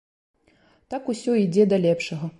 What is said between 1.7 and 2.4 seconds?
да лепшага.